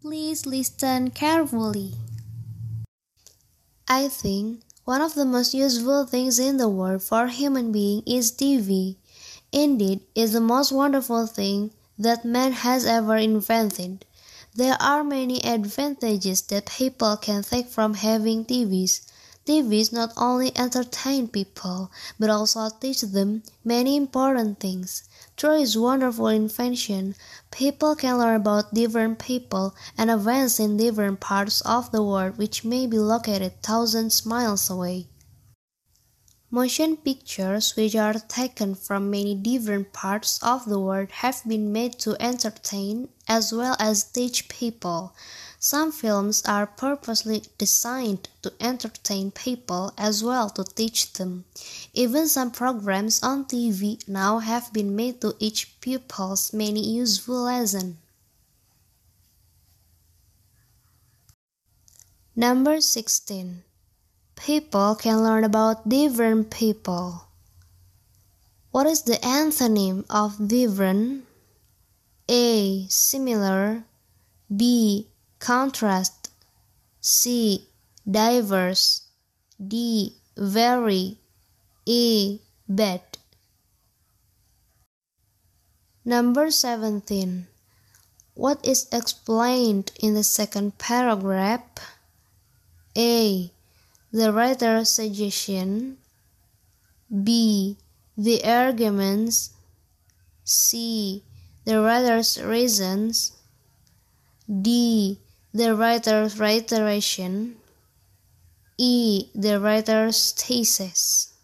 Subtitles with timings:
[0.00, 1.94] Please listen carefully.
[3.88, 8.30] I think one of the most useful things in the world for human being is
[8.30, 8.94] TV.
[9.50, 14.04] Indeed, it's the most wonderful thing that man has ever invented.
[14.54, 19.00] There are many advantages that people can take from having TVs.
[19.48, 25.04] TVs not only entertain people, but also teach them many important things.
[25.38, 27.14] Through its wonderful invention,
[27.50, 32.62] people can learn about different people and events in different parts of the world which
[32.62, 35.06] may be located thousands miles away.
[36.50, 41.98] Motion pictures, which are taken from many different parts of the world, have been made
[41.98, 45.12] to entertain as well as teach people.
[45.58, 51.44] Some films are purposely designed to entertain people as well to teach them.
[51.92, 57.96] Even some programs on TV now have been made to teach pupils many useful lessons.
[62.34, 63.64] Number 16
[64.38, 67.28] People can learn about different people.
[68.70, 71.26] What is the antonym of different?
[72.28, 72.86] A.
[72.88, 73.84] Similar.
[74.54, 75.08] B.
[75.40, 76.30] Contrast.
[77.00, 77.66] C.
[78.08, 79.08] Diverse.
[79.58, 80.14] D.
[80.36, 81.18] Very.
[81.84, 82.38] E.
[82.68, 83.02] Bad.
[86.04, 87.48] Number 17.
[88.34, 91.62] What is explained in the second paragraph?
[92.96, 93.52] A
[94.12, 95.98] the writer's suggestion,
[97.10, 97.76] B.
[98.16, 99.50] The arguments,
[100.44, 101.22] C.
[101.64, 103.32] The writer's reasons,
[104.48, 105.20] D.
[105.52, 107.56] The writer's reiteration,
[108.78, 109.28] E.
[109.34, 111.34] The writer's thesis.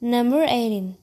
[0.00, 0.96] Number 18.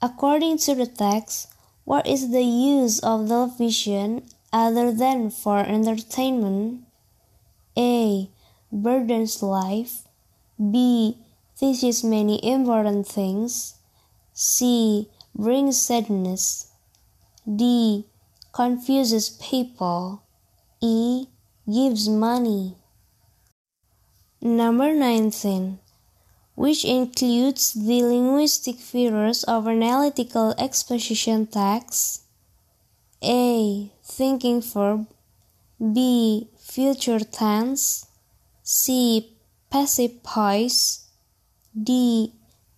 [0.00, 1.48] According to the text,
[1.84, 6.84] what is the use of television other than for entertainment?
[7.76, 8.28] A
[8.72, 10.08] burdens life.
[10.58, 11.18] B.
[11.58, 13.74] Teaches many important things.
[14.32, 15.08] C.
[15.34, 16.70] Brings sadness.
[17.46, 18.06] D.
[18.52, 20.22] Confuses people.
[20.80, 21.26] E.
[21.66, 22.76] Gives money.
[24.40, 25.80] Number 19
[26.58, 32.22] which includes the linguistic features of analytical exposition text.
[33.22, 33.88] A.
[34.02, 35.06] Thinking verb.
[35.78, 36.48] B.
[36.58, 38.07] Future tense.
[38.70, 39.34] C.
[39.70, 41.08] Passive voice.
[41.72, 42.34] D.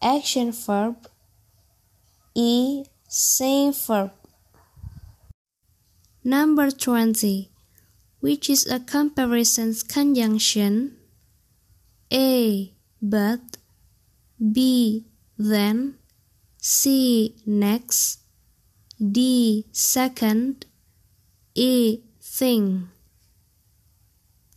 [0.00, 0.96] Action verb.
[2.34, 2.84] E.
[3.06, 4.12] Same verb.
[6.24, 7.50] Number 20.
[8.20, 10.96] Which is a comparison conjunction?
[12.10, 12.72] A.
[13.02, 13.58] But.
[14.40, 15.04] B.
[15.36, 15.98] Then.
[16.56, 17.36] C.
[17.44, 18.20] Next.
[18.98, 19.66] D.
[19.70, 20.64] Second.
[21.54, 22.00] E.
[22.22, 22.88] Thing.